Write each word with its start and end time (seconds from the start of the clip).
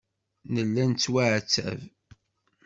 Nella 0.53 0.83
nettwaɛettab. 0.89 1.79